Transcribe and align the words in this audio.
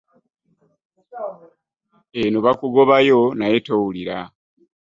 Eno 2.21 2.37
baakugobayo 2.45 3.19
naye 3.39 3.57
towulira. 3.65 4.17